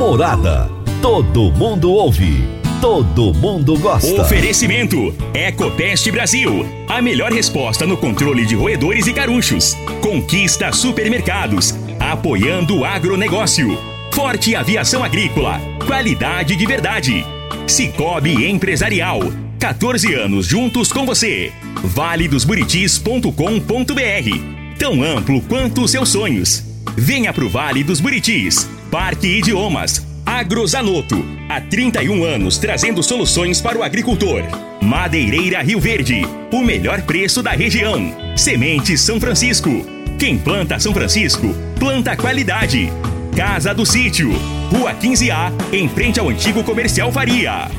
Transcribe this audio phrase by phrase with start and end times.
[0.00, 0.68] Morada.
[1.02, 2.42] Todo mundo ouve.
[2.80, 4.22] Todo mundo gosta.
[4.22, 6.66] Oferecimento Ecopest Brasil.
[6.88, 9.76] A melhor resposta no controle de roedores e carunchos.
[10.00, 11.74] Conquista supermercados.
[12.00, 13.78] Apoiando o agronegócio.
[14.10, 15.60] Forte aviação agrícola.
[15.86, 17.22] Qualidade de verdade.
[17.66, 19.20] Cicobi Empresarial.
[19.58, 21.52] 14 anos juntos com você.
[21.84, 24.78] valedosburitis.com.br.
[24.78, 26.64] Tão amplo quanto os seus sonhos.
[26.96, 28.79] Venha pro Vale dos Buritis.
[28.90, 30.04] Parque Idiomas.
[30.26, 31.24] Agrozanoto.
[31.48, 34.42] Há 31 anos trazendo soluções para o agricultor.
[34.82, 36.22] Madeireira Rio Verde.
[36.52, 38.12] O melhor preço da região.
[38.36, 39.70] Sementes São Francisco.
[40.18, 42.92] Quem planta São Francisco, planta qualidade.
[43.36, 44.32] Casa do Sítio.
[44.72, 47.70] Rua 15A, em frente ao antigo comercial Faria.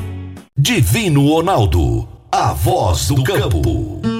[0.56, 2.08] Divino Ronaldo.
[2.32, 4.11] A voz do campo.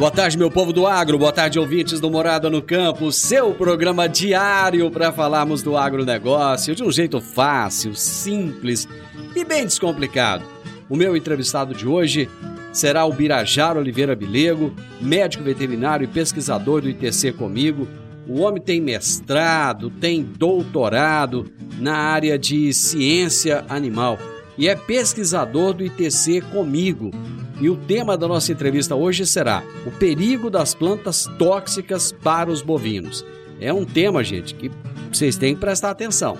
[0.00, 1.18] Boa tarde, meu povo do agro.
[1.18, 3.12] Boa tarde, ouvintes do Morada no Campo.
[3.12, 8.88] Seu programa diário para falarmos do agronegócio de um jeito fácil, simples
[9.36, 10.42] e bem descomplicado.
[10.88, 12.30] O meu entrevistado de hoje
[12.72, 17.86] será o Birajara Oliveira Bilego, médico veterinário e pesquisador do ITC comigo.
[18.26, 24.18] O homem tem mestrado, tem doutorado na área de ciência animal
[24.56, 27.10] e é pesquisador do ITC comigo.
[27.60, 32.62] E o tema da nossa entrevista hoje será o perigo das plantas tóxicas para os
[32.62, 33.24] bovinos.
[33.60, 34.70] É um tema, gente, que
[35.12, 36.38] vocês têm que prestar atenção.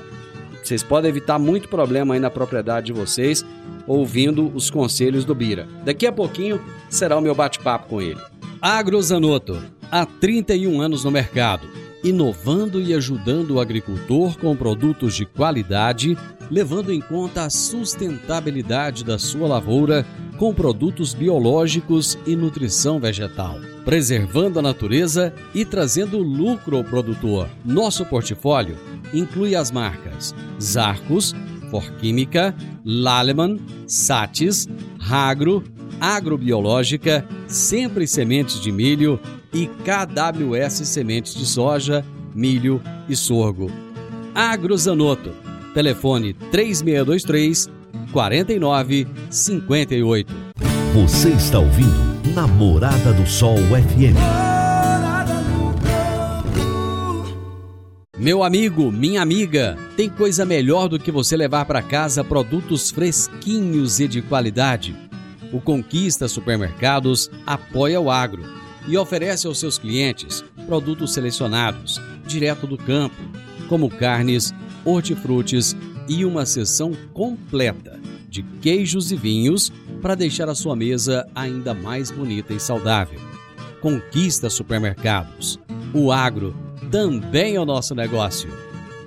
[0.62, 3.44] Vocês podem evitar muito problema aí na propriedade de vocês
[3.86, 5.66] ouvindo os conselhos do Bira.
[5.84, 8.20] Daqui a pouquinho será o meu bate-papo com ele.
[8.60, 9.60] Agrozanoto,
[9.90, 11.66] há 31 anos no mercado,
[12.02, 16.16] inovando e ajudando o agricultor com produtos de qualidade,
[16.50, 20.04] levando em conta a sustentabilidade da sua lavoura
[20.38, 27.48] com produtos biológicos e nutrição vegetal, preservando a natureza e trazendo lucro ao produtor.
[27.64, 28.76] Nosso portfólio
[29.12, 31.34] inclui as marcas Zarcos,
[31.70, 34.66] Forquímica, Laleman, Satis,
[34.98, 35.62] Ragro,
[36.00, 39.20] Agrobiológica, Sempre Sementes de Milho
[39.52, 43.70] e KWS Sementes de Soja, Milho e Sorgo.
[44.34, 45.32] Agrozanoto.
[45.74, 47.68] Telefone 3623
[48.12, 50.32] 4958.
[50.94, 54.16] Você está ouvindo Namorada do Sol FM.
[58.18, 63.98] Meu amigo, minha amiga, tem coisa melhor do que você levar para casa produtos fresquinhos
[63.98, 64.94] e de qualidade.
[65.52, 68.59] O Conquista Supermercados apoia o agro
[68.90, 73.16] e oferece aos seus clientes produtos selecionados, direto do campo,
[73.68, 74.52] como carnes,
[74.84, 75.76] hortifrutis
[76.08, 82.10] e uma seção completa de queijos e vinhos para deixar a sua mesa ainda mais
[82.10, 83.20] bonita e saudável.
[83.80, 85.58] Conquista Supermercados.
[85.94, 86.54] O agro
[86.90, 88.50] também é o nosso negócio.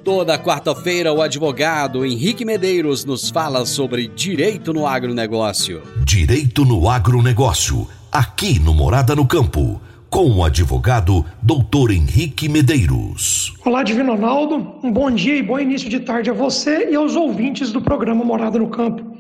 [0.04, 5.82] Toda quarta-feira, o advogado Henrique Medeiros nos fala sobre direito no agronegócio.
[6.06, 7.88] Direito no agronegócio.
[8.14, 9.82] Aqui no Morada no Campo.
[10.08, 13.56] Com o advogado Doutor Henrique Medeiros.
[13.66, 14.76] Olá, Divino Ronaldo.
[14.84, 18.24] Um bom dia e bom início de tarde a você e aos ouvintes do programa
[18.24, 19.18] Morada no Campo.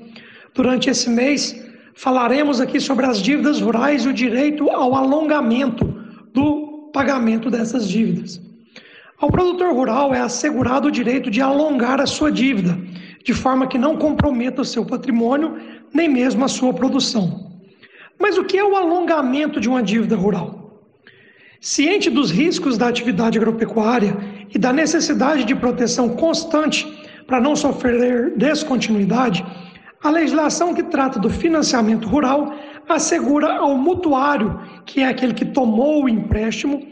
[0.54, 1.60] Durante esse mês,
[1.96, 5.86] falaremos aqui sobre as dívidas rurais e o direito ao alongamento
[6.32, 8.40] do pagamento dessas dívidas.
[9.20, 12.78] Ao produtor rural é assegurado o direito de alongar a sua dívida,
[13.26, 15.58] de forma que não comprometa o seu patrimônio,
[15.92, 17.53] nem mesmo a sua produção.
[18.20, 20.82] Mas o que é o alongamento de uma dívida rural?
[21.60, 24.18] Ciente dos riscos da atividade agropecuária
[24.54, 26.86] e da necessidade de proteção constante
[27.26, 29.46] para não sofrer descontinuidade,
[30.04, 32.54] a legislação que trata do financiamento rural
[32.90, 36.86] assegura ao mutuário, que é aquele que tomou o empréstimo,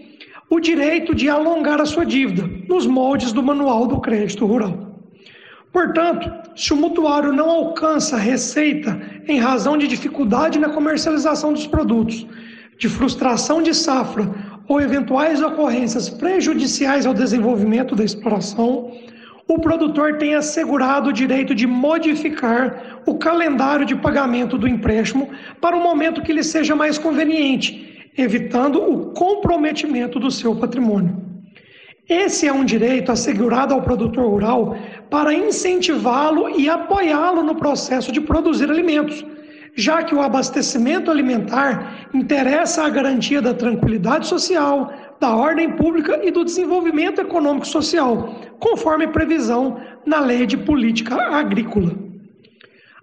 [0.50, 4.96] o direito de alongar a sua dívida, nos moldes do Manual do Crédito Rural.
[5.72, 12.26] Portanto, se o mutuário não alcança receita em razão de dificuldade na comercialização dos produtos,
[12.78, 14.30] de frustração de safra
[14.68, 18.92] ou eventuais ocorrências prejudiciais ao desenvolvimento da exploração,
[19.48, 25.76] o produtor tem assegurado o direito de modificar o calendário de pagamento do empréstimo para
[25.76, 31.32] o momento que lhe seja mais conveniente, evitando o comprometimento do seu patrimônio.
[32.08, 34.76] Esse é um direito assegurado ao produtor rural
[35.12, 39.26] para incentivá-lo e apoiá-lo no processo de produzir alimentos,
[39.76, 46.32] já que o abastecimento alimentar interessa a garantia da tranquilidade social, da ordem pública e
[46.32, 51.92] do desenvolvimento econômico social, conforme previsão na Lei de Política Agrícola.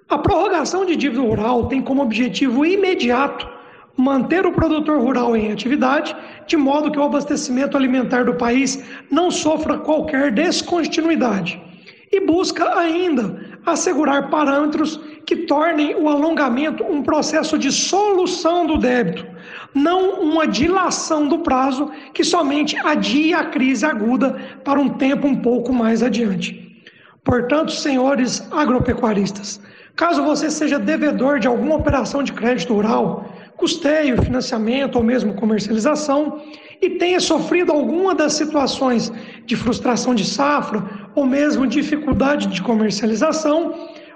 [0.08, 3.46] A prorrogação de dívida rural tem como objetivo imediato
[3.94, 6.16] manter o produtor rural em atividade,
[6.46, 11.67] de modo que o abastecimento alimentar do país não sofra qualquer descontinuidade.
[12.10, 19.26] E busca ainda assegurar parâmetros que tornem o alongamento um processo de solução do débito,
[19.74, 25.36] não uma dilação do prazo que somente adia a crise aguda para um tempo um
[25.36, 26.82] pouco mais adiante.
[27.22, 29.60] Portanto, senhores agropecuaristas,
[29.94, 36.40] caso você seja devedor de alguma operação de crédito rural, custeio, financiamento ou mesmo comercialização
[36.80, 39.12] e tenha sofrido alguma das situações
[39.44, 40.82] de frustração de safra
[41.18, 43.74] ou mesmo dificuldade de comercialização,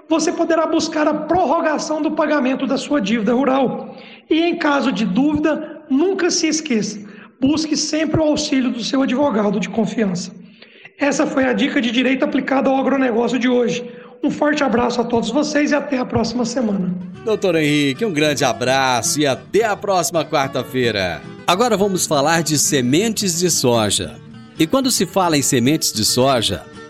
[0.09, 3.95] você poderá buscar a prorrogação do pagamento da sua dívida rural.
[4.29, 6.99] E em caso de dúvida, nunca se esqueça,
[7.39, 10.33] busque sempre o auxílio do seu advogado de confiança.
[10.97, 13.83] Essa foi a dica de direito aplicada ao agronegócio de hoje.
[14.23, 16.95] Um forte abraço a todos vocês e até a próxima semana.
[17.25, 21.21] Doutor Henrique, um grande abraço e até a próxima quarta-feira.
[21.45, 24.15] Agora vamos falar de sementes de soja.
[24.57, 26.63] E quando se fala em sementes de soja,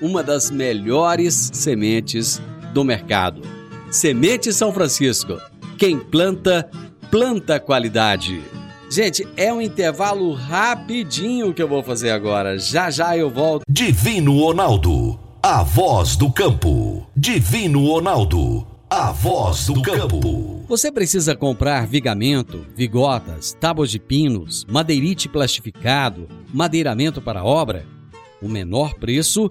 [0.00, 2.40] uma das melhores sementes
[2.72, 3.42] do mercado.
[3.90, 5.40] Semente São Francisco.
[5.78, 6.68] Quem planta,
[7.10, 8.42] planta qualidade.
[8.90, 12.58] Gente, é um intervalo rapidinho que eu vou fazer agora.
[12.58, 13.64] Já já eu volto.
[13.68, 17.06] Divino Ronaldo, a voz do campo.
[17.16, 20.64] Divino Ronaldo, a voz do campo.
[20.68, 27.84] Você precisa comprar vigamento, vigotas, tábuas de pinos, madeirite plastificado, madeiramento para obra?
[28.40, 29.50] O menor preço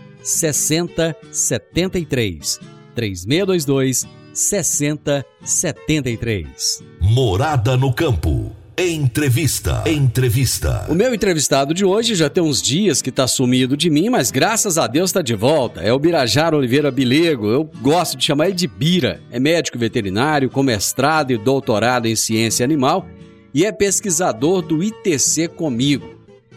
[0.23, 2.59] 6073.
[2.95, 6.83] 3622 6073.
[6.99, 8.55] Morada no campo.
[8.77, 9.83] Entrevista.
[9.85, 10.85] Entrevista.
[10.89, 14.31] O meu entrevistado de hoje já tem uns dias que está sumido de mim, mas
[14.31, 15.81] graças a Deus está de volta.
[15.81, 17.47] É o Birajara Oliveira Bilego.
[17.47, 19.21] Eu gosto de chamar ele de Bira.
[19.29, 23.05] É médico veterinário, com mestrado e doutorado em ciência animal
[23.53, 26.15] e é pesquisador do ITC Comigo.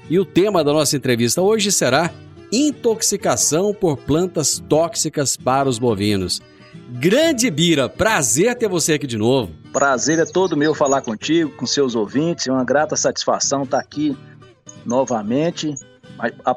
[0.08, 2.10] E o tema da nossa entrevista hoje será
[2.54, 6.40] intoxicação por plantas tóxicas para os bovinos.
[6.90, 9.52] Grande Bira, prazer ter você aqui de novo.
[9.72, 12.46] Prazer é todo meu falar contigo, com seus ouvintes.
[12.46, 14.16] É uma grata satisfação estar aqui
[14.86, 15.74] novamente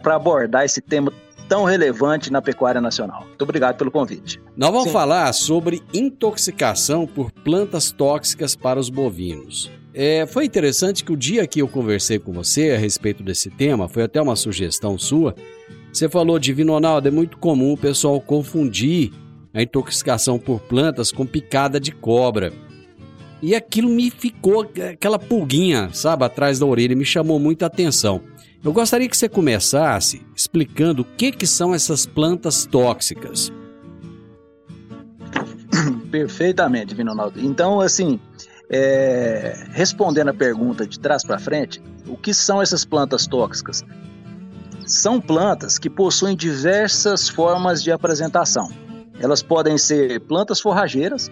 [0.04, 1.12] para abordar esse tema
[1.50, 3.26] tão relevante na pecuária nacional.
[3.26, 4.40] Muito obrigado pelo convite.
[4.56, 4.94] Nós vamos Sim.
[4.94, 9.72] falar sobre intoxicação por plantas tóxicas para os bovinos.
[9.94, 13.90] É, foi interessante que o dia que eu conversei com você a respeito desse tema,
[13.90, 15.34] foi até uma sugestão sua,
[15.98, 19.12] você falou, Divino Ronaldo, é muito comum o pessoal confundir
[19.54, 22.54] a intoxicação por plantas com picada de cobra.
[23.42, 28.22] E aquilo me ficou aquela pulguinha, sabe, atrás da orelha, me chamou muita atenção.
[28.64, 33.52] Eu gostaria que você começasse explicando o que, que são essas plantas tóxicas.
[36.12, 37.40] Perfeitamente, Divino Ronaldo.
[37.40, 38.20] Então, assim,
[38.70, 43.84] é, respondendo a pergunta de trás para frente, o que são essas plantas tóxicas?
[44.88, 48.72] São plantas que possuem diversas formas de apresentação.
[49.20, 51.30] Elas podem ser plantas forrageiras,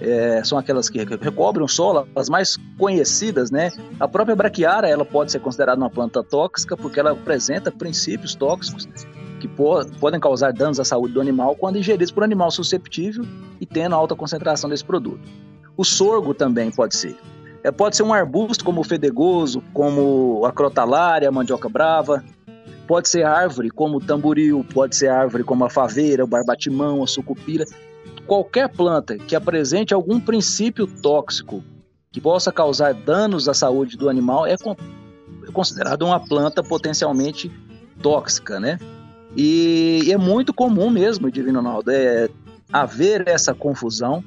[0.00, 3.70] é, são aquelas que recobrem o solo, as mais conhecidas, né?
[3.98, 8.88] A própria braquiária, ela pode ser considerada uma planta tóxica porque ela apresenta princípios tóxicos
[9.38, 13.26] que po podem causar danos à saúde do animal quando ingeridos por um animal susceptível
[13.60, 15.20] e tendo alta concentração desse produto.
[15.76, 17.14] O sorgo também pode ser.
[17.62, 22.24] É, pode ser um arbusto como o fedegoso, como a crotalária, a mandioca brava,
[22.90, 27.06] pode ser árvore como o tamboril, pode ser árvore como a faveira, o barbatimão, a
[27.06, 27.64] sucupira.
[28.26, 31.62] Qualquer planta que apresente algum princípio tóxico
[32.10, 37.48] que possa causar danos à saúde do animal é, é considerada uma planta potencialmente
[38.02, 38.76] tóxica, né?
[39.36, 42.28] E, é muito comum mesmo, Divino Ronaldo, é,
[42.72, 44.24] haver essa confusão,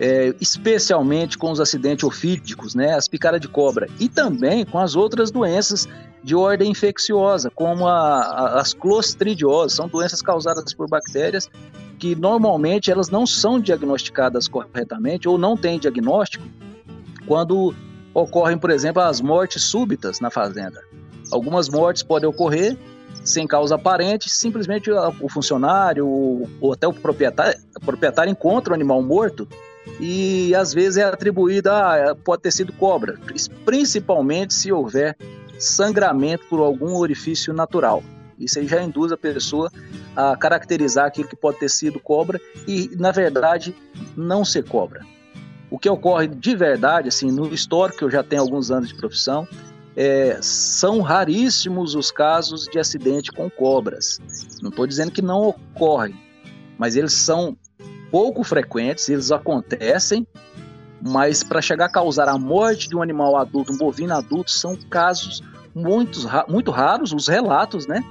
[0.00, 4.96] é, especialmente com os acidentes ofídicos, né, as picadas de cobra, e também com as
[4.96, 5.86] outras doenças
[6.24, 11.50] de ordem infecciosa, como a, a, as clostridioses, são doenças causadas por bactérias
[11.98, 16.44] que normalmente elas não são diagnosticadas corretamente ou não têm diagnóstico
[17.26, 17.74] quando
[18.14, 20.82] ocorrem, por exemplo, as mortes súbitas na fazenda.
[21.30, 22.76] Algumas mortes podem ocorrer
[23.22, 29.02] sem causa aparente, simplesmente o funcionário ou até o proprietário, o proprietário encontra o animal
[29.02, 29.46] morto
[29.98, 33.18] e às vezes é atribuída a pode ter sido cobra,
[33.64, 35.16] principalmente se houver
[35.58, 38.02] sangramento por algum orifício natural.
[38.38, 39.70] Isso aí já induz a pessoa
[40.16, 43.74] a caracterizar aquilo que pode ter sido cobra e, na verdade,
[44.16, 45.04] não ser cobra.
[45.70, 48.94] O que ocorre de verdade, assim, no histórico, que eu já tenho alguns anos de
[48.94, 49.46] profissão,
[49.94, 54.18] é, são raríssimos os casos de acidente com cobras.
[54.62, 56.18] Não estou dizendo que não ocorrem,
[56.78, 57.56] mas eles são
[58.10, 60.26] pouco frequentes, eles acontecem,
[61.00, 64.76] mas para chegar a causar a morte de um animal adulto, um bovino adulto, são
[64.76, 65.42] casos
[65.74, 68.02] muito, muito raros, os relatos, né?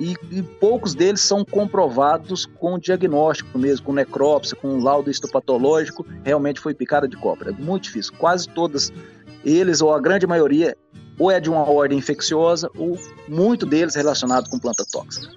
[0.00, 6.58] E, e, poucos deles são comprovados com diagnóstico mesmo, com necrópsia, com laudo histopatológico, realmente
[6.58, 7.50] foi picada de cobra.
[7.50, 8.14] É muito difícil.
[8.16, 8.90] Quase todas
[9.44, 10.74] eles, ou a grande maioria,
[11.18, 15.28] ou é de uma ordem infecciosa, ou muito deles relacionado com planta tóxica.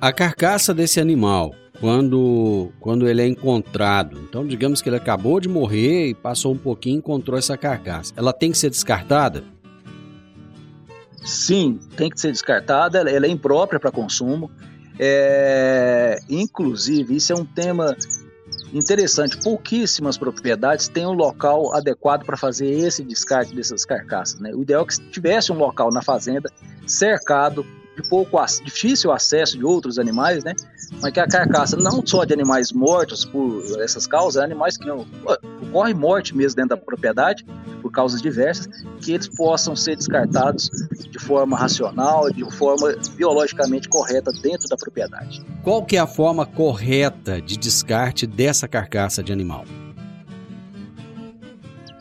[0.00, 5.48] A carcaça desse animal, quando, quando ele é encontrado, então digamos que ele acabou de
[5.48, 9.44] morrer e passou um pouquinho e encontrou essa carcaça, ela tem que ser descartada?
[11.24, 14.50] Sim, tem que ser descartada, ela é imprópria para consumo.
[14.98, 17.94] É, inclusive, isso é um tema
[18.72, 19.36] interessante.
[19.38, 24.40] Pouquíssimas propriedades têm um local adequado para fazer esse descarte dessas carcaças.
[24.40, 24.54] Né?
[24.54, 26.50] O ideal é que tivesse um local na fazenda
[26.86, 27.64] cercado
[28.00, 30.54] de pouco difícil acesso de outros animais, né?
[31.02, 34.86] Mas que a carcaça não só de animais mortos por essas causas, é animais que
[34.86, 35.04] não,
[35.62, 37.44] ocorre morte mesmo dentro da propriedade
[37.82, 38.68] por causas diversas,
[39.00, 45.44] que eles possam ser descartados de forma racional, de forma biologicamente correta dentro da propriedade.
[45.64, 49.64] Qual que é a forma correta de descarte dessa carcaça de animal?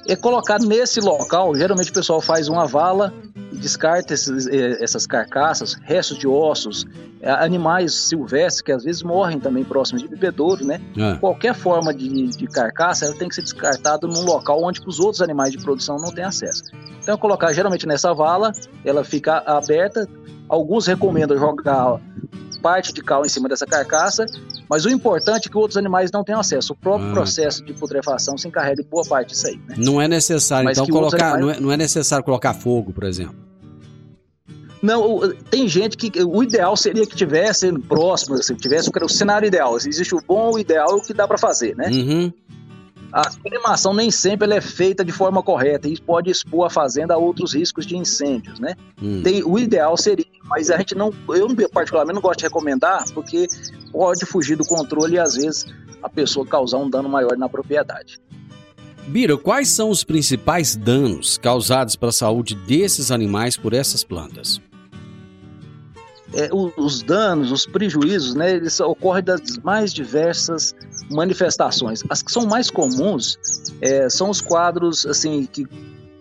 [0.08, 3.14] É colocar nesse local, geralmente o pessoal faz uma vala
[3.58, 6.86] descarta esses, eh, essas carcaças, restos de ossos,
[7.22, 10.82] eh, animais silvestres que às vezes morrem também próximos de bebedouro, né?
[10.98, 11.16] É.
[11.16, 15.22] Qualquer forma de, de carcaça ela tem que ser descartada num local onde os outros
[15.22, 16.64] animais de produção não têm acesso.
[17.02, 18.52] Então, colocar geralmente nessa vala,
[18.84, 20.08] ela fica aberta.
[20.50, 22.00] Alguns recomendam jogar
[22.62, 24.26] parte de cal em cima dessa carcaça,
[24.70, 26.74] mas o importante é que outros animais não tenham acesso.
[26.74, 27.14] O próprio ah.
[27.14, 29.58] processo de putrefação se encarrega de boa parte disso aí.
[29.68, 29.76] Né?
[29.78, 31.36] Não é necessário, mas então, colocar.
[31.36, 31.42] Animais...
[31.42, 33.47] Não, é, não é necessário colocar fogo, por exemplo.
[34.82, 39.76] Não, tem gente que o ideal seria que tivesse próximo, se tivesse o cenário ideal.
[39.76, 41.90] Existe o bom, o ideal e o que dá para fazer, né?
[41.90, 42.34] Uhum.
[43.12, 47.18] A cremação nem sempre é feita de forma correta e pode expor a fazenda a
[47.18, 48.76] outros riscos de incêndios, né?
[49.02, 49.22] Hum.
[49.24, 53.48] Tem, o ideal seria, mas a gente não, eu particularmente não gosto de recomendar porque
[53.92, 55.66] pode fugir do controle e às vezes
[56.04, 58.20] a pessoa causar um dano maior na propriedade.
[59.08, 64.60] Biro, quais são os principais danos causados para a saúde desses animais por essas plantas?
[66.34, 70.76] É, os danos, os prejuízos, né, eles ocorrem das mais diversas
[71.10, 72.04] manifestações.
[72.10, 73.38] As que são mais comuns
[73.82, 75.66] é, são os quadros assim que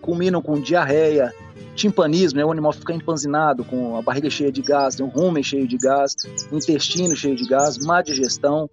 [0.01, 1.33] culminam com diarreia,
[1.75, 5.43] timpanismo, né, o animal fica empanzinado com a barriga cheia de gás, né, o rumen
[5.43, 6.15] cheio de gás,
[6.51, 8.69] intestino cheio de gás, má digestão,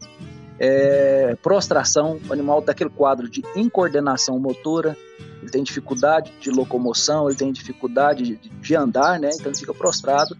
[0.58, 4.96] é, prostração, o animal daquele quadro de incoordenação motora,
[5.42, 9.30] ele tem dificuldade de locomoção, ele tem dificuldade de, de andar, né?
[9.34, 10.34] Então ele fica prostrado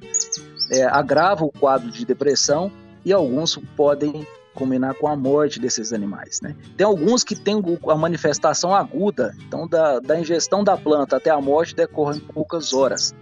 [0.71, 2.71] é, agrava o quadro de depressão
[3.05, 6.41] e alguns podem combinar com a morte desses animais.
[6.41, 6.55] Né?
[6.77, 11.41] Tem alguns que têm a manifestação aguda, então da, da ingestão da planta até a
[11.41, 13.15] morte decorrem poucas horas.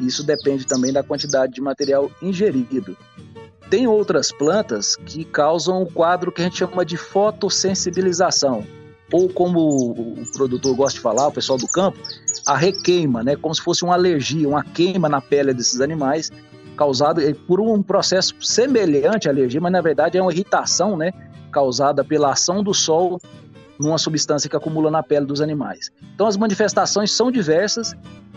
[0.00, 2.96] Isso depende também da quantidade de material ingerido.
[3.70, 8.66] Tem outras plantas que causam o quadro que a gente chama de fotossensibilização,
[9.12, 9.60] ou como
[9.92, 11.98] o produtor gosta de falar, o pessoal do campo,
[12.46, 13.36] a requeima, né?
[13.36, 16.30] como se fosse uma alergia, uma queima na pele desses animais,
[16.76, 21.12] causado eh, por um processo semelhante à alergia, mas na verdade é uma irritação, né,
[21.50, 23.20] causada pela ação do sol
[23.78, 25.90] numa substância que acumula na pele dos animais.
[26.14, 27.94] Então as manifestações são diversas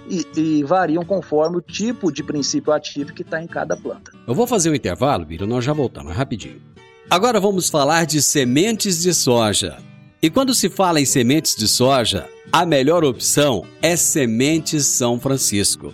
[0.10, 4.12] e, e variam conforme o tipo de princípio ativo que está em cada planta.
[4.28, 6.62] Eu vou fazer um intervalo, Bira, nós já voltamos rapidinho.
[7.10, 9.78] Agora vamos falar de sementes de soja.
[10.22, 15.94] E quando se fala em sementes de soja, a melhor opção é Sementes São Francisco.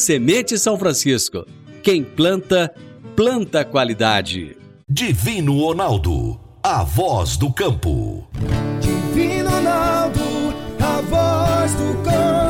[0.00, 1.44] Semente São Francisco.
[1.82, 2.74] Quem planta,
[3.14, 4.56] planta qualidade.
[4.88, 8.26] Divino Ronaldo, a voz do campo.
[8.80, 10.20] Divino Ronaldo,
[10.80, 12.49] a voz do campo.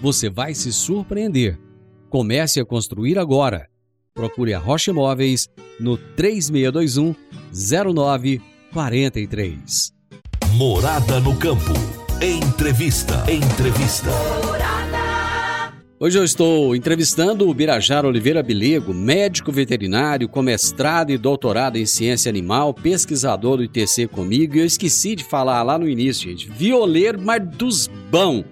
[0.00, 1.58] você vai se surpreender.
[2.08, 3.68] Comece a construir agora.
[4.14, 5.48] Procure a Rocha Imóveis
[5.80, 7.16] no 3621
[7.52, 9.92] 0943.
[10.52, 11.72] Morada no campo.
[12.22, 13.24] Entrevista.
[13.30, 14.10] Entrevista.
[15.98, 21.86] Hoje eu estou entrevistando o Birajara Oliveira Bilego, médico veterinário com mestrado e doutorado em
[21.86, 26.50] ciência animal, pesquisador do ITC comigo, e eu esqueci de falar lá no início, gente.
[26.50, 28.44] Violeiro, mas dos bão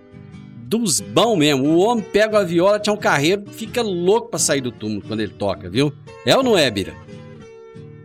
[0.79, 1.65] dos bons mesmo.
[1.65, 5.21] O homem pega a viola, tinha um carreiro, fica louco pra sair do túmulo quando
[5.21, 5.93] ele toca, viu?
[6.25, 6.95] É ou não é, Bira?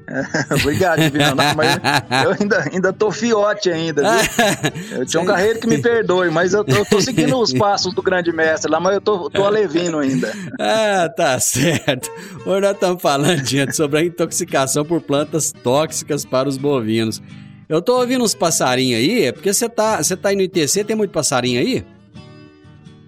[0.51, 1.79] Obrigado, Divino, mas
[2.23, 4.99] eu ainda, ainda tô fiote ainda, viu?
[4.99, 8.01] Eu tinha um carreiro que me perdoe, mas eu, eu tô seguindo os passos do
[8.01, 10.33] grande mestre lá, mas eu tô, tô alevino ainda.
[10.59, 12.09] Ah, tá certo.
[12.45, 17.21] Hoje nós estamos falando, gente, sobre a intoxicação por plantas tóxicas para os bovinos.
[17.67, 20.85] Eu tô ouvindo uns passarinhos aí, é porque você tá, você tá aí no ITC,
[20.85, 21.85] tem muito passarinho aí?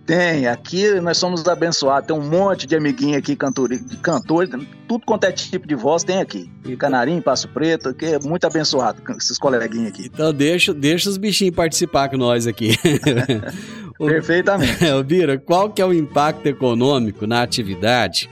[0.10, 3.70] Tem, aqui nós somos abençoados, tem um monte de amiguinho aqui, cantor,
[4.02, 4.50] cantor,
[4.88, 6.50] tudo quanto é tipo de voz tem aqui.
[6.80, 10.08] Canarim, Passo Preto, que é muito abençoado esses coleguinhos aqui.
[10.12, 12.72] Então deixa, deixa os bichinhos participar com nós aqui.
[14.00, 14.84] Perfeitamente.
[14.98, 18.28] O, Bira, qual que é o impacto econômico na atividade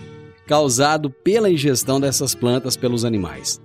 [0.48, 3.62] causado pela ingestão dessas plantas pelos animais?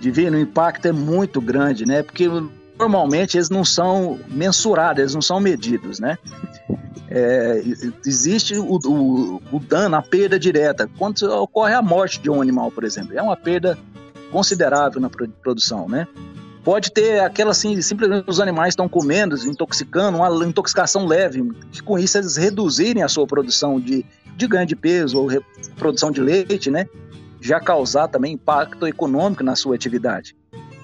[0.00, 2.02] Divino, o impacto é muito grande, né?
[2.02, 2.26] Porque
[2.80, 6.18] normalmente eles não são mensurados, eles não são medidos, né?
[7.08, 7.62] É,
[8.06, 10.88] existe o, o, o, dano, a perda direta.
[10.96, 13.76] Quando ocorre a morte de um animal, por exemplo, é uma perda
[14.30, 16.06] considerável na produção, né?
[16.62, 21.98] Pode ter aquela assim, simplesmente os animais estão comendo, intoxicando, uma intoxicação leve, que com
[21.98, 24.04] isso eles reduzirem a sua produção de,
[24.36, 25.28] de ganho de peso ou
[25.76, 26.86] produção de leite, né?
[27.40, 30.36] Já causar também impacto econômico na sua atividade.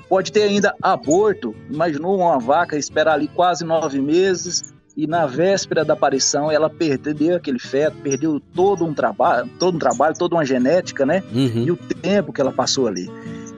[0.09, 1.55] Pode ter ainda aborto.
[1.71, 7.37] Imaginou uma vaca esperar ali quase nove meses e na véspera da aparição ela perdeu
[7.37, 11.23] aquele feto, perdeu todo um trabalho, todo um trabalho, toda uma genética, né?
[11.33, 11.64] Uhum.
[11.64, 13.11] E o tempo que ela passou ali.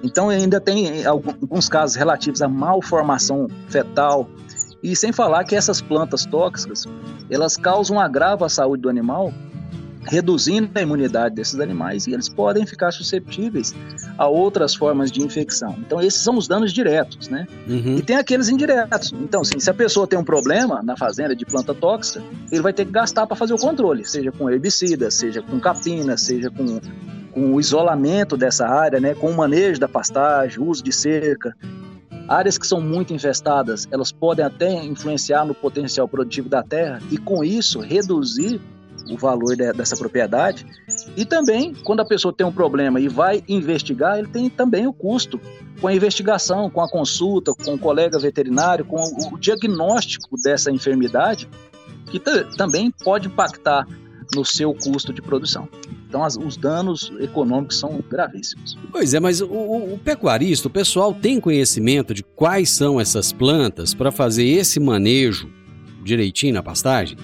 [0.02, 4.28] Então ainda tem alguns casos relativos à malformação fetal
[4.82, 6.84] e sem falar que essas plantas tóxicas
[7.30, 9.32] elas causam um agravo à saúde do animal
[10.08, 13.74] reduzindo a imunidade desses animais e eles podem ficar susceptíveis
[14.16, 15.76] a outras formas de infecção.
[15.78, 17.46] Então, esses são os danos diretos, né?
[17.68, 17.98] Uhum.
[17.98, 19.12] E tem aqueles indiretos.
[19.12, 22.72] Então, assim, se a pessoa tem um problema na fazenda de planta tóxica, ele vai
[22.72, 26.80] ter que gastar para fazer o controle, seja com herbicida, seja com capina, seja com,
[27.32, 29.14] com o isolamento dessa área, né?
[29.14, 31.54] Com o manejo da pastagem, uso de cerca.
[32.26, 37.16] Áreas que são muito infestadas, elas podem até influenciar no potencial produtivo da terra e,
[37.16, 38.60] com isso, reduzir
[39.10, 40.66] o valor de, dessa propriedade.
[41.16, 44.92] E também, quando a pessoa tem um problema e vai investigar, ele tem também o
[44.92, 45.40] custo
[45.80, 48.96] com a investigação, com a consulta, com o colega veterinário, com
[49.32, 51.48] o diagnóstico dessa enfermidade,
[52.10, 52.20] que
[52.56, 53.86] também pode impactar
[54.34, 55.68] no seu custo de produção.
[56.08, 58.78] Então, as, os danos econômicos são gravíssimos.
[58.90, 63.94] Pois é, mas o, o, pecuarista, o pessoal tem conhecimento de quais são essas plantas
[63.94, 65.50] para fazer esse manejo
[66.02, 67.16] direitinho na pastagem?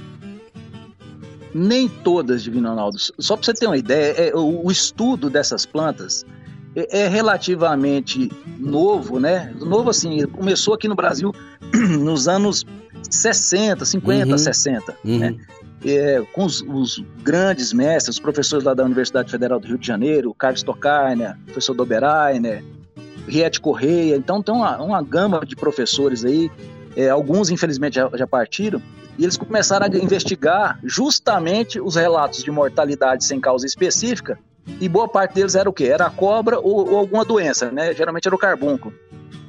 [1.54, 2.98] Nem todas, Divino Ronaldo.
[2.98, 6.26] Só para você ter uma ideia, é, o, o estudo dessas plantas
[6.74, 9.54] é, é, relativamente novo, né?
[9.60, 11.32] Novo assim, começou aqui no Brasil
[12.00, 12.66] nos anos
[13.08, 14.38] 60, 50, uhum.
[14.38, 15.18] 60, uhum.
[15.18, 15.36] né?
[15.86, 19.86] É, com os, os, grandes mestres, os professores lá da Universidade Federal do Rio de
[19.86, 22.64] Janeiro, Carlos Tocarnia, professor Doberainer,
[23.28, 26.50] Riete Correia, então tem uma, uma gama de professores aí,
[26.96, 28.80] é, alguns infelizmente já, já partiram,
[29.18, 34.38] e eles começaram a investigar justamente os relatos de mortalidade sem causa específica,
[34.80, 35.84] e boa parte deles era o quê?
[35.84, 37.92] Era a cobra ou, ou alguma doença, né?
[37.94, 38.94] Geralmente era o carbúnculo.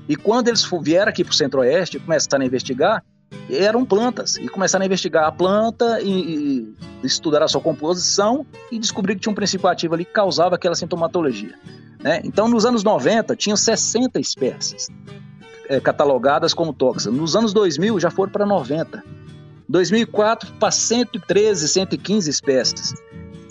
[0.08, 3.04] E quando eles vieram aqui para o Centro-Oeste e começaram a investigar,
[3.49, 4.36] eram plantas.
[4.36, 9.21] E começaram a investigar a planta e, e estudar a sua composição e descobrir que
[9.21, 11.56] tinha um princípio ativo ali que causava aquela sintomatologia.
[12.04, 12.21] Né?
[12.23, 14.89] Então, nos anos 90, tinham 60 espécies
[15.67, 17.13] é, catalogadas como tóxicas.
[17.13, 19.04] Nos anos 2000, já foram para 90.
[19.67, 22.93] 2004, para 113, 115 espécies.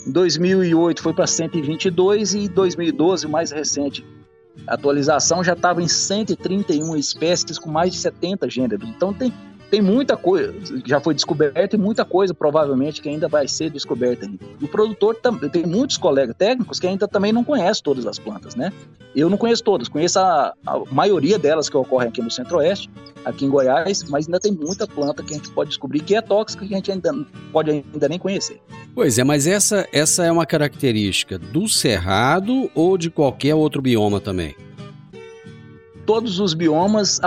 [0.06, 4.04] Em 2008 foi para 122 e em 2012, o mais recente,
[4.66, 8.88] a atualização já estava em 131 espécies com mais de 70 gêneros.
[8.88, 9.32] Então tem
[9.70, 14.30] tem muita coisa já foi descoberta e muita coisa provavelmente que ainda vai ser descoberta.
[14.60, 18.54] O produtor também tem muitos colegas técnicos que ainda também não conhecem todas as plantas,
[18.54, 18.72] né?
[19.14, 22.90] Eu não conheço todas, conheço a, a maioria delas que ocorrem aqui no Centro-Oeste,
[23.24, 26.20] aqui em Goiás, mas ainda tem muita planta que a gente pode descobrir que é
[26.20, 27.12] tóxica que a gente ainda
[27.52, 28.60] pode ainda nem conhecer.
[28.94, 34.20] Pois é, mas essa, essa é uma característica do cerrado ou de qualquer outro bioma
[34.20, 34.54] também?
[36.06, 37.20] Todos os biomas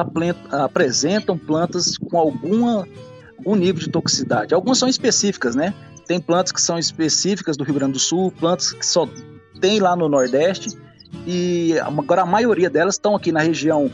[0.52, 2.88] apresentam plantas com alguma,
[3.38, 4.54] algum nível de toxicidade.
[4.54, 5.74] Algumas são específicas, né?
[6.06, 9.08] Tem plantas que são específicas do Rio Grande do Sul, plantas que só
[9.60, 10.78] tem lá no Nordeste,
[11.26, 13.92] e agora a maioria delas estão aqui na região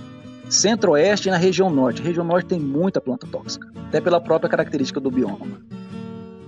[0.50, 2.02] centro-oeste e na região norte.
[2.02, 5.48] A região norte tem muita planta tóxica, até pela própria característica do bioma.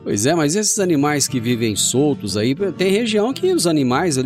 [0.03, 4.17] Pois é, mas esses animais que vivem soltos aí, tem região que os animais,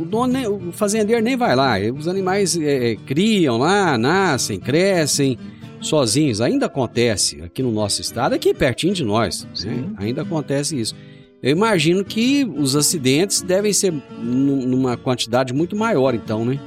[0.00, 1.74] o dono, o fazendeiro nem vai lá.
[1.94, 5.38] Os animais é, é, criam lá, nascem, crescem
[5.80, 6.40] sozinhos.
[6.40, 9.46] Ainda acontece aqui no nosso estado, aqui pertinho de nós.
[9.62, 9.90] Né?
[9.98, 10.94] Ainda acontece isso.
[11.42, 16.58] Eu imagino que os acidentes devem ser numa quantidade muito maior, então, né?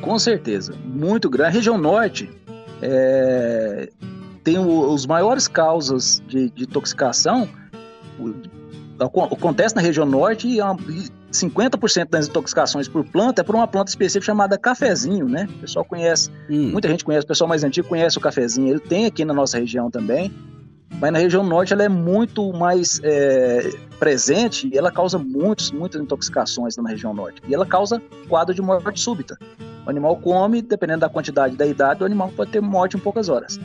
[0.00, 1.50] Com certeza, muito grande.
[1.50, 2.30] A região norte
[2.80, 3.90] é,
[4.42, 7.46] tem o, os maiores causas de, de intoxicação
[9.06, 10.58] acontece na região norte e
[11.32, 15.48] 50% das intoxicações por planta é por uma planta específica chamada cafezinho, né?
[15.48, 16.70] O pessoal conhece, hum.
[16.72, 18.68] muita gente conhece, o pessoal mais antigo conhece o cafezinho.
[18.68, 20.32] Ele tem aqui na nossa região também,
[21.00, 26.00] mas na região norte ela é muito mais é, presente e ela causa muitos, muitas
[26.00, 27.40] intoxicações na região norte.
[27.48, 29.38] E ela causa quadro de morte súbita.
[29.86, 33.28] O animal come, dependendo da quantidade da idade, o animal pode ter morte em poucas
[33.28, 33.58] horas.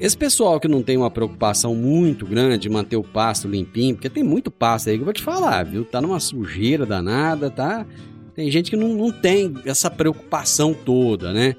[0.00, 4.08] Esse pessoal que não tem uma preocupação muito grande de manter o pasto limpinho, porque
[4.08, 5.84] tem muito pasto aí que eu vou te falar, viu?
[5.84, 7.86] Tá numa sujeira danada, tá?
[8.34, 11.54] Tem gente que não, não tem essa preocupação toda, né?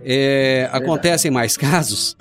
[0.00, 2.16] É, acontecem mais casos?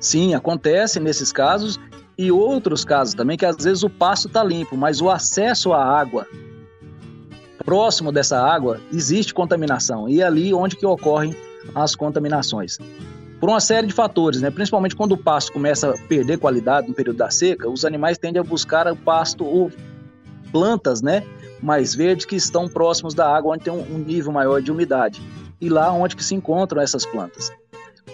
[0.00, 1.78] Sim, acontece nesses casos
[2.16, 5.84] e outros casos também que às vezes o pasto está limpo, mas o acesso à
[5.84, 6.26] água
[7.62, 11.36] próximo dessa água existe contaminação e é ali onde que ocorrem
[11.74, 12.78] as contaminações
[13.40, 14.50] por uma série de fatores, né?
[14.50, 18.38] Principalmente quando o pasto começa a perder qualidade no período da seca, os animais tendem
[18.38, 19.72] a buscar o pasto ou
[20.52, 21.24] plantas, né?
[21.62, 25.22] Mais verdes que estão próximos da água, onde tem um nível maior de umidade.
[25.58, 27.50] E lá onde que se encontram essas plantas.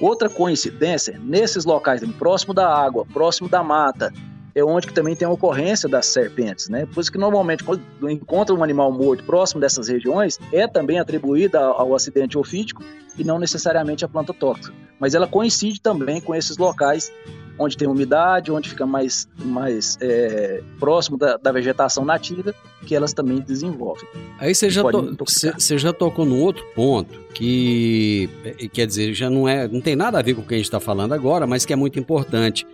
[0.01, 4.12] Outra coincidência, nesses locais próximo da água, próximo da mata,
[4.57, 6.87] é onde que também tem a ocorrência das serpentes, né?
[6.87, 11.61] Por isso que normalmente quando encontra um animal morto próximo dessas regiões, é também atribuída
[11.61, 12.83] ao acidente ofídico
[13.19, 14.73] e não necessariamente à planta tóxica.
[14.99, 17.12] Mas ela coincide também com esses locais
[17.59, 22.55] onde tem umidade, onde fica mais, mais é, próximo da, da, vegetação nativa,
[22.87, 24.07] que elas também desenvolvem.
[24.38, 29.31] Aí você já, to, você já tocou num outro ponto que é, quer dizer já
[29.31, 31.47] não é não tem nada a ver com o que a gente está falando agora,
[31.47, 32.66] mas que é muito importante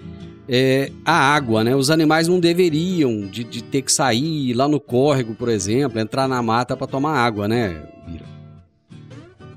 [0.48, 1.74] é, a água, né?
[1.74, 6.28] Os animais não deveriam de, de, ter que sair lá no córrego, por exemplo, entrar
[6.28, 7.82] na mata para tomar água, né,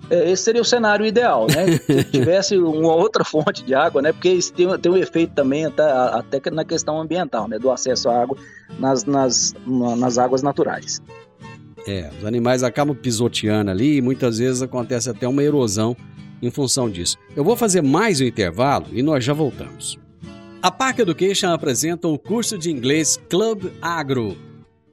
[0.07, 1.79] É, esse seria o cenário ideal, né?
[1.87, 4.13] Se tivesse uma outra fonte de água, né?
[4.13, 7.57] Porque isso tem, tem um efeito também até, até na questão ambiental, né?
[7.57, 8.37] Do acesso à água
[8.77, 11.01] nas, nas, nas águas naturais.
[11.87, 15.97] É, os animais acabam pisoteando ali e muitas vezes acontece até uma erosão
[16.39, 17.17] em função disso.
[17.35, 20.04] Eu vou fazer mais um intervalo e nós já voltamos.
[20.65, 24.35] A Park Education apresenta o curso de inglês Club Agro,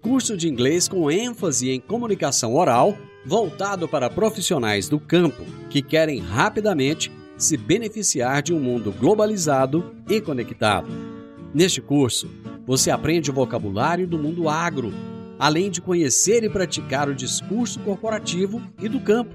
[0.03, 6.19] curso de inglês com ênfase em comunicação oral, voltado para profissionais do campo que querem
[6.19, 10.89] rapidamente se beneficiar de um mundo globalizado e conectado.
[11.55, 12.29] Neste curso,
[12.67, 14.93] você aprende o vocabulário do mundo agro,
[15.39, 19.35] além de conhecer e praticar o discurso corporativo e do campo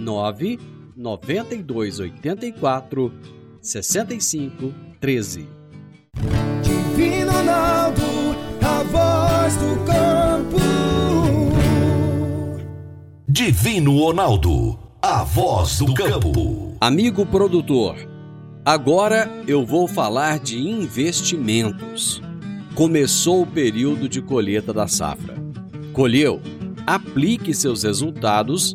[0.00, 0.58] 9
[0.96, 3.12] 9284
[3.60, 5.46] 65 13.
[6.62, 8.02] Divino Ronaldo,
[8.62, 10.56] a voz do campo.
[13.28, 16.76] Divino Ronaldo, a voz do campo.
[16.80, 17.96] Amigo produtor,
[18.64, 22.22] agora eu vou falar de investimentos.
[22.74, 25.36] Começou o período de colheita da safra.
[25.92, 26.40] Colheu?
[26.86, 28.74] Aplique seus resultados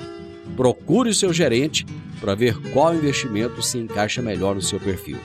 [0.61, 1.83] Procure o seu gerente
[2.19, 5.17] para ver qual investimento se encaixa melhor no seu perfil.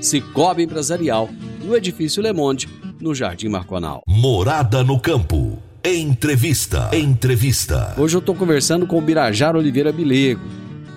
[0.00, 1.28] Cicobi Empresarial,
[1.64, 2.68] no Edifício Le Monde,
[3.00, 4.04] no Jardim Marconal.
[4.06, 5.58] Morada no Campo.
[5.84, 6.90] Entrevista.
[6.92, 7.92] Entrevista.
[7.98, 10.42] Hoje eu estou conversando com o Birajara Oliveira Bilego,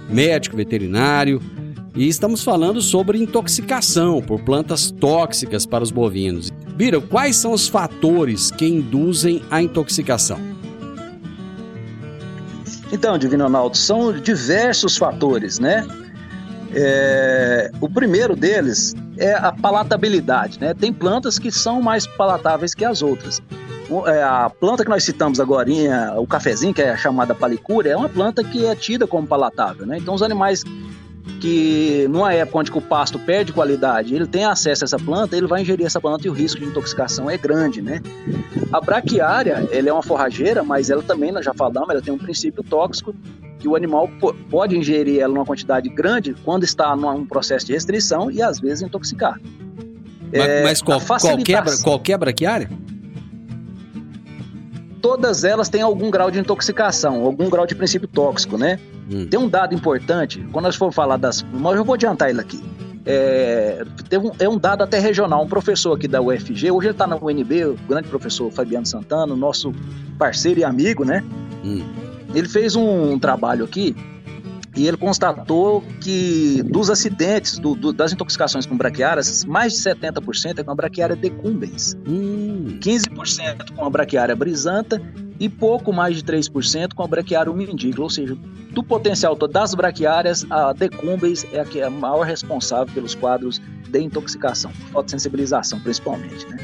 [0.07, 1.41] médico veterinário,
[1.95, 6.51] e estamos falando sobre intoxicação por plantas tóxicas para os bovinos.
[6.75, 10.46] Bira, quais são os fatores que induzem a intoxicação?
[12.91, 15.86] Então, Divino Ronaldo, são diversos fatores, né?
[16.73, 20.73] É, o primeiro deles é a palatabilidade, né?
[20.73, 23.41] Tem plantas que são mais palatáveis que as outras.
[24.06, 25.69] É, a planta que nós citamos agora,
[26.17, 29.97] o cafezinho, que é chamada palicúria, é uma planta que é tida como palatável, né?
[29.97, 30.63] Então os animais
[31.39, 35.47] que numa época onde o pasto perde qualidade, ele tem acesso a essa planta, ele
[35.47, 38.02] vai ingerir essa planta e o risco de intoxicação é grande, né?
[38.71, 42.17] A braquiária, ela é uma forrageira, mas ela também, nós já falamos, ela tem um
[42.17, 43.13] princípio tóxico
[43.60, 44.10] que o animal
[44.50, 48.82] pode ingerir ela numa quantidade grande quando está num processo de restrição e às vezes
[48.82, 49.39] intoxicar.
[50.32, 52.69] Mas, é, mas qual, qualquer, qualquer braquiária?
[55.01, 58.79] Todas elas têm algum grau de intoxicação, algum grau de princípio tóxico, né?
[59.12, 59.27] Hum.
[59.27, 61.43] Tem um dado importante, quando nós for falar das.
[61.53, 62.62] Mas eu vou adiantar ele aqui.
[63.05, 63.86] É,
[64.19, 65.43] um, é um dado até regional.
[65.43, 69.33] Um professor aqui da UFG, hoje ele está na UNB, o grande professor Fabiano Santana,
[69.36, 69.73] nosso
[70.17, 71.23] parceiro e amigo, né?
[71.63, 71.83] Hum.
[72.36, 73.95] Ele fez um trabalho aqui
[74.77, 80.59] e ele constatou que dos acidentes, do, do, das intoxicações com braquiárias, mais de 70%
[80.59, 82.77] é com a braquiária decumbens, hum.
[82.79, 85.01] 15% com a braquiária brisanta
[85.39, 88.37] e pouco mais de 3% com a braquiária umindícola, ou seja,
[88.71, 93.15] do potencial todo das braquiárias, a decumbens é a que é a maior responsável pelos
[93.15, 93.59] quadros
[93.89, 96.57] de intoxicação, fotossensibilização principalmente, né?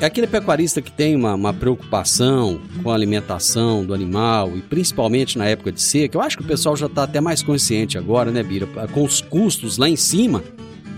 [0.00, 5.36] É aquele pecuarista que tem uma, uma, preocupação com a alimentação do animal e principalmente
[5.36, 6.16] na época de seca.
[6.16, 8.66] Eu acho que o pessoal já está até mais consciente agora, né, Bira?
[8.94, 10.42] Com os custos lá em cima,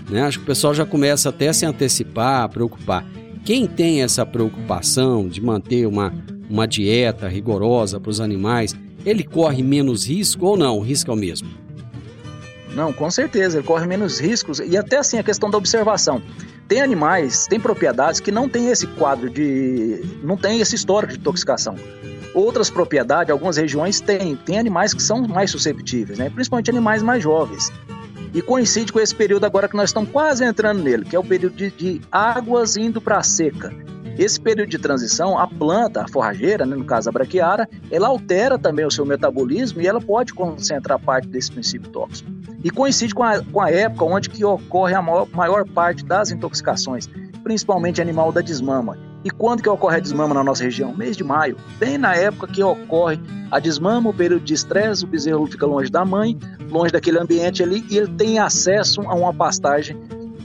[0.09, 0.21] né?
[0.21, 3.05] Acho que o pessoal já começa até a se antecipar, a preocupar.
[3.43, 6.13] Quem tem essa preocupação de manter uma,
[6.49, 8.73] uma dieta rigorosa para os animais,
[9.05, 10.79] ele corre menos risco ou não?
[10.79, 11.49] Risco é o mesmo?
[12.73, 16.21] Não, com certeza, ele corre menos riscos e até assim a questão da observação.
[16.67, 20.01] Tem animais, tem propriedades que não tem esse quadro de.
[20.23, 21.75] não tem esse histórico de intoxicação.
[22.33, 24.35] Outras propriedades, algumas regiões têm.
[24.35, 26.29] Tem animais que são mais susceptíveis, né?
[26.29, 27.71] principalmente animais mais jovens.
[28.33, 31.23] E coincide com esse período agora que nós estamos quase entrando nele, que é o
[31.23, 33.71] período de, de águas indo para a seca.
[34.17, 38.57] Esse período de transição, a planta, a forrageira, né, no caso a braquiária, ela altera
[38.57, 42.31] também o seu metabolismo e ela pode concentrar parte desse princípio tóxico.
[42.63, 46.31] E coincide com a, com a época onde que ocorre a maior, maior parte das
[46.31, 47.09] intoxicações,
[47.43, 48.97] principalmente animal da desmama.
[49.23, 50.93] E quando que ocorre a desmama na nossa região?
[50.93, 53.19] Mês de maio, bem na época que ocorre
[53.51, 56.37] a desmama, o período de estresse, o bezerro fica longe da mãe,
[56.69, 59.97] longe daquele ambiente ali, e ele tem acesso a uma pastagem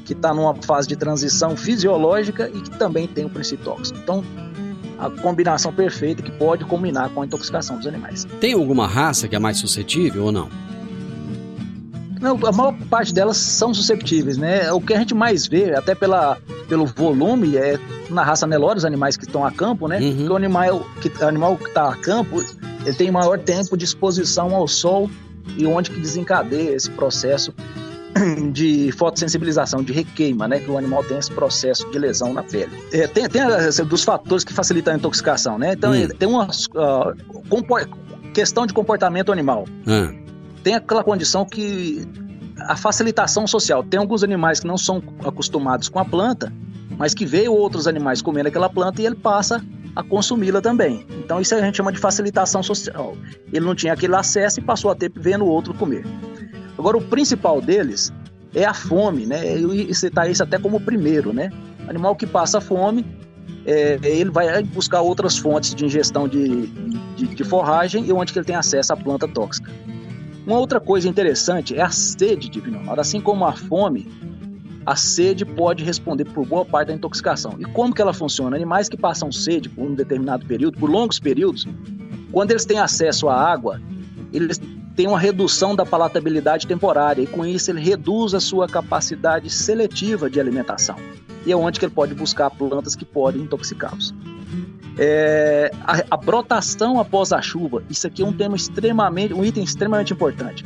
[0.05, 3.99] que está numa fase de transição fisiológica e que também tem o princípio tóxico.
[3.99, 4.25] Então,
[4.99, 8.27] a combinação perfeita que pode combinar com a intoxicação dos animais.
[8.41, 10.49] Tem alguma raça que é mais suscetível ou não?
[12.21, 14.73] Não, a maior parte delas são susceptíveis, né?
[14.73, 17.79] O que a gente mais vê, até pela, pelo volume, é
[18.11, 19.99] na raça Nelore, os animais que estão a campo, né?
[20.01, 20.17] Uhum.
[20.17, 22.43] Que o animal que animal que está a campo,
[22.85, 25.11] ele tem maior tempo de exposição ao sol
[25.57, 27.53] e onde que desencadeia esse processo
[28.53, 30.61] de fotossensibilização, de requeima, né?
[30.61, 32.73] Que o animal tem esse processo de lesão na pele.
[32.93, 33.43] É, tem, tem
[33.87, 35.75] dos fatores que facilitam a intoxicação, né?
[35.75, 36.09] Então, hum.
[36.19, 39.65] tem uma uh, questão de comportamento animal.
[39.87, 40.28] Hum.
[40.69, 42.07] Tem aquela condição que
[42.59, 43.83] a facilitação social.
[43.83, 46.53] Tem alguns animais que não são acostumados com a planta,
[46.99, 49.65] mas que veio outros animais comendo aquela planta e ele passa
[49.97, 51.07] a consumi-la também.
[51.25, 53.17] Então isso a gente chama de facilitação social.
[53.51, 56.05] Ele não tinha aquele acesso e passou a ter vendo o outro comer.
[56.77, 58.13] Agora, o principal deles
[58.55, 59.57] é a fome, né?
[59.57, 61.51] E citar isso até como o primeiro, né?
[61.89, 63.07] Animal que passa fome,
[63.65, 66.67] é, ele vai buscar outras fontes de ingestão de,
[67.17, 69.73] de, de, forragem e onde que ele tem acesso à planta tóxica.
[70.49, 72.99] Uma outra coisa interessante é a sede de vinonoro.
[72.99, 74.11] Assim como a fome,
[74.87, 77.57] a sede pode responder por boa parte da intoxicação.
[77.59, 78.57] E como que ela funciona?
[78.57, 81.69] Animais que passam sede por um determinado período, por longos períodos,
[82.33, 83.79] quando eles têm acesso à água,
[84.33, 84.59] eles
[84.97, 90.31] tem uma redução da palatabilidade temporária e com isso ele reduz a sua capacidade seletiva
[90.31, 90.97] de alimentação.
[91.45, 94.15] E é onde que ele pode buscar plantas que podem intoxicá-los.
[94.99, 99.63] É, a, a, brotação após a chuva, isso aqui é um tema extremamente, um item
[99.63, 100.65] extremamente importante.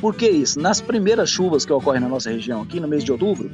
[0.00, 0.58] Por que isso?
[0.58, 3.50] Nas primeiras chuvas que ocorrem na nossa região, aqui no mês de outubro,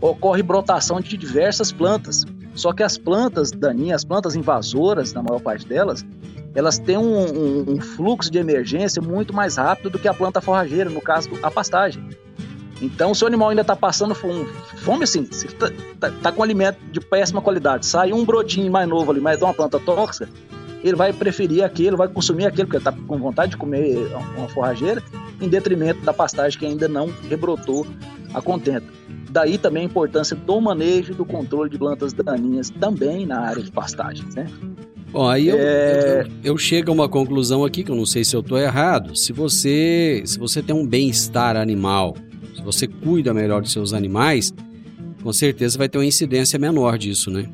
[0.00, 2.24] ocorre brotação de diversas plantas.
[2.54, 6.04] Só que as plantas daninhas, as plantas invasoras, na maior parte delas,
[6.54, 10.40] elas têm um, um, um, fluxo de emergência muito mais rápido do que a planta
[10.40, 12.04] forrageira, no caso, a pastagem.
[12.80, 16.42] Então, se o animal ainda está passando fome, fome assim, se está tá, tá com
[16.42, 20.28] alimento de péssima qualidade, sai um brotinho mais novo ali, mas de uma planta tóxica,
[20.82, 23.96] ele vai preferir aquele, vai consumir aquele, porque está com vontade de comer
[24.36, 25.02] uma forrageira,
[25.40, 27.86] em detrimento da pastagem que ainda não rebrotou
[28.32, 28.86] a contento.
[29.30, 33.62] Daí também a importância do manejo e do controle de plantas daninhas também na área
[33.62, 34.46] de pastagens, né?
[35.10, 36.22] Bom, aí eu, é...
[36.22, 39.16] eu, eu, chego a uma conclusão aqui, que eu não sei se eu estou errado.
[39.16, 42.14] Se você, se você tem um bem-estar animal,
[42.58, 44.52] se você cuida melhor dos seus animais,
[45.22, 47.48] com certeza vai ter uma incidência menor disso, né?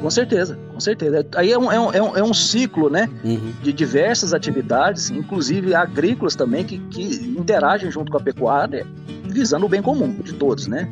[0.00, 1.26] Com certeza, com certeza.
[1.36, 3.06] Aí é um, é um, é um, é um ciclo, né?
[3.22, 3.52] Uhum.
[3.62, 7.02] De diversas atividades, inclusive agrícolas também, que, que
[7.38, 8.86] interagem junto com a pecuária,
[9.28, 10.90] visando o bem comum de todos, né?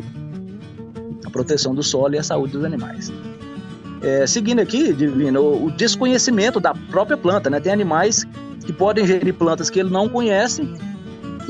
[1.25, 3.11] A proteção do solo e a saúde dos animais.
[4.03, 7.61] É, seguindo aqui, Divino, o, o, desconhecimento da própria planta, né?
[7.61, 8.27] Tem animais
[8.67, 10.69] que podem ingerir plantas que ele não conhece,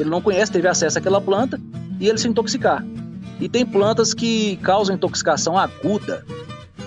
[0.01, 1.61] ele não conhece, teve acesso àquela planta
[2.01, 2.85] e ele se intoxicar.
[3.41, 6.25] E tem plantas que causam intoxicação aguda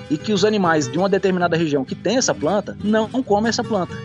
[0.09, 3.63] e que os animais de uma determinada região que tem essa planta não comem essa
[3.63, 3.95] planta.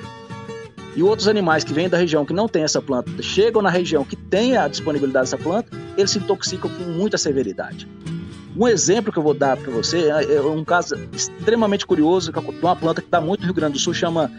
[0.94, 4.04] E outros animais que vêm da região que não tem essa planta, chegam na região
[4.04, 7.86] que tem a disponibilidade dessa planta, eles se intoxicam com muita severidade.
[8.56, 12.38] Um exemplo que eu vou dar para você é, é um caso extremamente curioso de
[12.62, 14.30] uma planta que está muito no Rio Grande do Sul, chama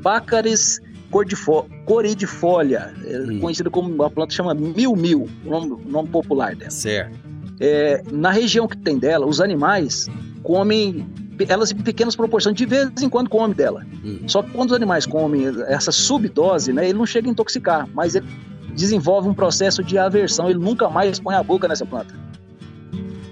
[0.00, 3.40] Baccharis coridifolia, é hum.
[3.40, 6.70] conhecida como uma planta chama mil-mil, o nome, nome, popular dela.
[6.70, 7.18] Certo.
[7.58, 10.08] É, na região que tem dela, os animais
[10.42, 11.06] comem
[11.48, 13.84] elas em pequenas proporções, de vez em quando come dela.
[14.04, 14.20] Hum.
[14.26, 18.14] Só que quando os animais comem essa subdose, né, ele não chega a intoxicar, mas
[18.14, 18.26] ele
[18.74, 22.14] desenvolve um processo de aversão, ele nunca mais põe a boca nessa planta.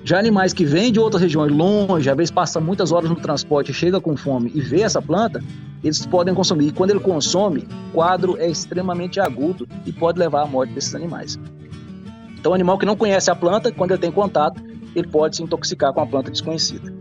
[0.05, 3.73] Já animais que vêm de outras regiões longe, às vezes passa muitas horas no transporte,
[3.73, 5.43] chega com fome e vê essa planta,
[5.83, 6.69] eles podem consumir.
[6.69, 10.95] E quando ele consome, o quadro é extremamente agudo e pode levar à morte desses
[10.95, 11.39] animais.
[12.39, 14.63] Então, o animal que não conhece a planta, quando ele tem contato,
[14.95, 16.93] ele pode se intoxicar com a planta desconhecida.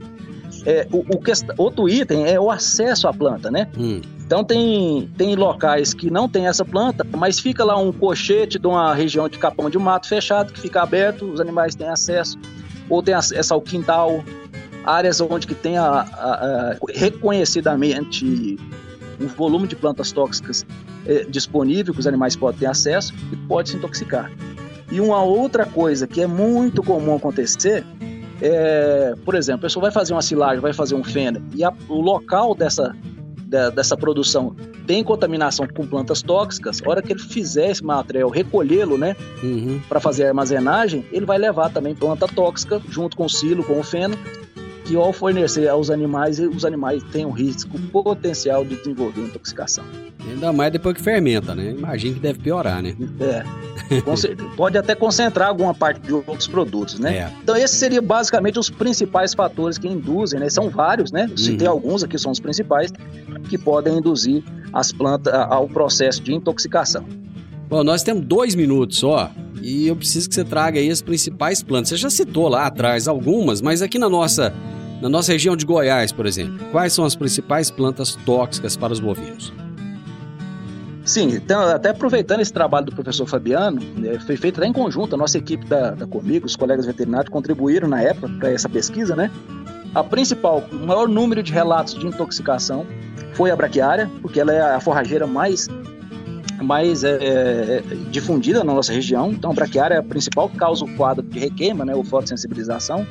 [0.66, 3.68] É, o, o que, outro item é o acesso à planta, né?
[3.78, 4.00] Hum.
[4.26, 8.66] Então tem, tem locais que não tem essa planta, mas fica lá um cochete de
[8.66, 12.40] uma região de capão de mato fechado que fica aberto, os animais têm acesso
[12.94, 14.24] ou tem acesso ao quintal,
[14.84, 18.58] áreas onde que tem a, a, a, reconhecidamente
[19.20, 20.66] um volume de plantas tóxicas
[21.06, 24.32] é, disponível que os animais podem ter acesso e pode se intoxicar.
[24.92, 27.84] E uma outra coisa que é muito comum acontecer
[28.42, 31.74] é, por exemplo, a pessoa vai fazer uma silagem, vai fazer um feno e a,
[31.88, 32.96] o local dessa,
[33.38, 38.30] de, dessa produção tem contaminação com plantas tóxicas, a hora que ele fizer esse material,
[38.30, 39.80] recolhê-lo, né, uhum.
[39.88, 43.80] para fazer a armazenagem, ele vai levar também planta tóxica junto com o silo, com
[43.80, 44.18] o feno,
[44.86, 49.84] que ao fornecer aos animais, os animais têm um risco potencial de desenvolver intoxicação.
[50.30, 51.72] Ainda mais depois que fermenta, né?
[51.72, 52.96] Imagina que deve piorar, né?
[53.20, 53.44] É.
[54.56, 57.18] pode até concentrar alguma parte de outros produtos, né?
[57.18, 57.32] É.
[57.42, 60.50] Então, esses seriam basicamente os principais fatores que induzem, né?
[60.50, 61.30] São vários, né?
[61.36, 61.74] Citei uhum.
[61.74, 62.92] alguns aqui, são os principais,
[63.50, 67.06] que podem induzir as plantas ao processo de intoxicação.
[67.70, 69.32] Bom, nós temos dois minutos só
[69.62, 71.90] e eu preciso que você traga aí as principais plantas.
[71.90, 74.54] Você já citou lá atrás algumas, mas aqui na nossa,
[75.04, 79.02] na nossa região de Goiás, por exemplo, quais são as principais plantas tóxicas para os
[79.02, 79.52] bovinos?
[81.04, 85.16] Sim, então, até aproveitando esse trabalho do professor Fabiano, né, foi feito até em conjunto,
[85.16, 89.14] a nossa equipe da, da Comigo, os colegas veterinários contribuíram na época para essa pesquisa,
[89.14, 89.30] né?
[89.94, 92.86] A principal, o maior número de relatos de intoxicação
[93.34, 95.68] foi a braquiária, porque ela é a forrageira mais,
[96.64, 99.32] mais é, é, difundida na nossa região.
[99.32, 103.06] Então, a braquiária é a principal causa o quadro de requeima, né, ou fotosensibilização.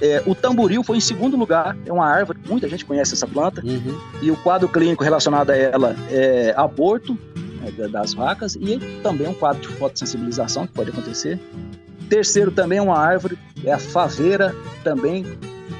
[0.00, 3.62] É, o tamboril foi em segundo lugar, é uma árvore, muita gente conhece essa planta,
[3.64, 3.98] uhum.
[4.20, 7.18] e o quadro clínico relacionado a ela é aborto
[7.60, 11.40] né, das vacas e também um quadro de fotossensibilização que pode acontecer.
[12.10, 15.24] Terceiro também é uma árvore, é a faveira, também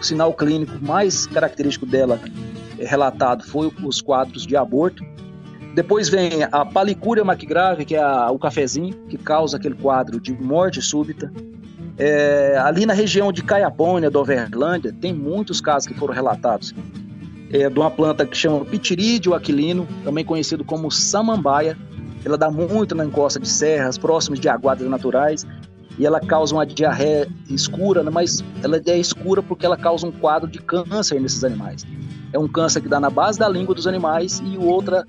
[0.00, 2.18] o sinal clínico mais característico dela
[2.78, 5.04] é relatado foi os quadros de aborto.
[5.76, 10.32] Depois vem a palicúria maquigrave, que é a, o cafezinho, que causa aquele quadro de
[10.32, 11.30] morte súbita.
[11.98, 16.74] É, ali na região de Caiapônia, da Overlândia, tem muitos casos que foram relatados.
[17.52, 21.76] É, de uma planta que chama pitirídeo aquilino, também conhecido como samambaia.
[22.24, 25.46] Ela dá muito na encosta de serras, próximos de aguadas naturais,
[25.98, 30.12] e ela causa uma diarreia escura, né, mas ela é escura porque ela causa um
[30.12, 31.84] quadro de câncer nesses animais.
[32.32, 35.06] É um câncer que dá na base da língua dos animais e outra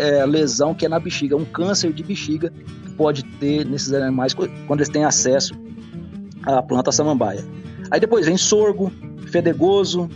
[0.00, 2.50] é, lesão que é na bexiga, um câncer de bexiga
[2.84, 5.54] que pode ter nesses animais quando eles têm acesso
[6.44, 7.44] a planta samambaia.
[7.90, 8.90] Aí depois vem sorgo,
[9.30, 10.08] fedegoso,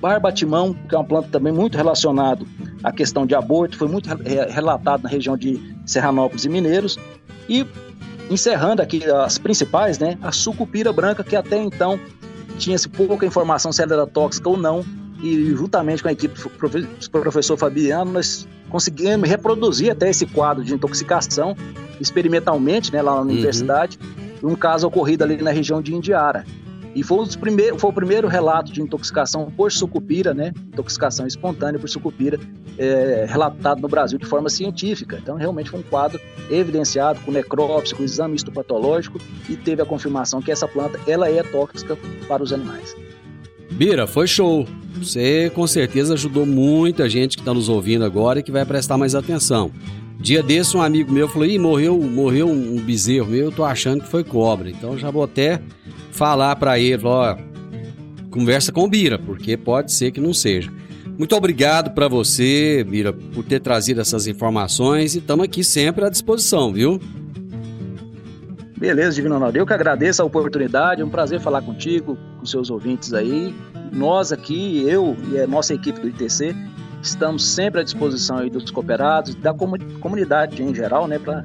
[0.00, 2.44] barbatimão, que é uma planta também muito relacionada
[2.82, 4.08] à questão de aborto, foi muito
[4.48, 6.98] relatado na região de Serranópolis e Mineiros.
[7.48, 7.66] E
[8.28, 11.98] encerrando aqui as principais, né, a sucupira branca, que até então
[12.58, 14.84] tinha-se pouca informação se ela era tóxica ou não,
[15.22, 20.74] e juntamente com a equipe do professor Fabiano, nós conseguimos reproduzir até esse quadro de
[20.74, 21.56] intoxicação
[22.00, 23.28] experimentalmente, né, lá na uhum.
[23.28, 23.98] universidade,
[24.42, 26.44] um caso ocorrido ali na região de Indiara.
[26.94, 30.52] E foi, os primeiro, foi o primeiro relato de intoxicação por sucupira, né?
[30.68, 32.38] Intoxicação espontânea por sucupira,
[32.76, 35.18] é, relatado no Brasil de forma científica.
[35.22, 36.20] Então, realmente foi um quadro
[36.50, 39.18] evidenciado com necrópsia, com exame histopatológico
[39.48, 41.96] e teve a confirmação que essa planta ela é tóxica
[42.28, 42.94] para os animais.
[43.72, 44.66] Bira, foi show.
[44.96, 48.96] Você com certeza ajudou muita gente que está nos ouvindo agora e que vai prestar
[48.96, 49.70] mais atenção.
[50.20, 54.02] Dia desse, um amigo meu falou: Ih, morreu, morreu um bezerro meu, eu tô achando
[54.02, 54.70] que foi cobra.
[54.70, 55.60] Então já vou até
[56.12, 57.36] falar para ele: ó,
[58.30, 60.70] conversa com o Bira, porque pode ser que não seja.
[61.18, 66.08] Muito obrigado para você, Bira, por ter trazido essas informações e estamos aqui sempre à
[66.08, 67.00] disposição, viu?
[68.82, 69.56] Beleza, Divino Ronaldo.
[69.56, 73.54] Eu que agradeço a oportunidade, é um prazer falar contigo, com seus ouvintes aí.
[73.92, 76.52] Nós aqui, eu e a nossa equipe do ITC,
[77.02, 81.42] Estamos sempre à disposição aí dos cooperados, da comunidade em geral, né, para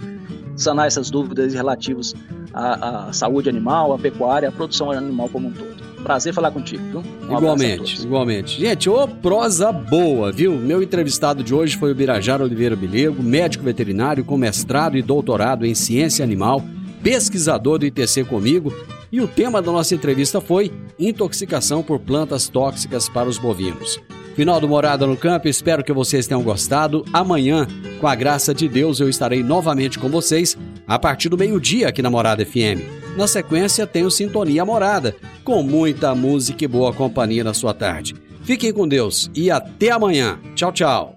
[0.56, 2.14] sanar essas dúvidas relativas
[2.54, 5.76] à, à, saúde animal, à pecuária, à produção animal como um todo.
[6.04, 7.04] Prazer falar contigo, viu?
[7.28, 8.60] Um igualmente, igualmente.
[8.60, 10.54] Gente, ô prosa boa, viu?
[10.54, 15.66] Meu entrevistado de hoje foi o Birajara Oliveira Bilego, médico veterinário com mestrado e doutorado
[15.66, 16.64] em ciência animal,
[17.02, 18.74] pesquisador do ITC comigo,
[19.12, 24.00] e o tema da nossa entrevista foi intoxicação por plantas tóxicas para os bovinos.
[24.36, 27.04] Final do Morada no Campo, espero que vocês tenham gostado.
[27.12, 27.66] Amanhã,
[28.00, 30.56] com a graça de Deus, eu estarei novamente com vocês
[30.88, 32.86] a partir do meio-dia aqui na Morada FM.
[33.18, 38.16] Na sequência, tenho Sintonia Morada, com muita música e boa companhia na sua tarde.
[38.44, 40.40] Fiquem com Deus e até amanhã.
[40.54, 41.17] Tchau, tchau.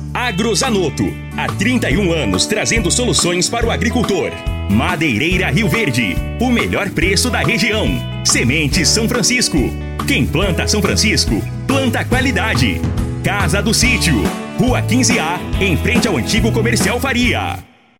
[0.13, 1.05] Agrozanoto,
[1.37, 4.31] há 31 anos trazendo soluções para o agricultor.
[4.69, 7.87] Madeireira Rio Verde, o melhor preço da região.
[8.25, 9.57] Sementes São Francisco.
[10.05, 12.81] Quem planta São Francisco, planta qualidade.
[13.23, 14.21] Casa do Sítio,
[14.59, 17.70] Rua 15A, em frente ao antigo comercial Faria.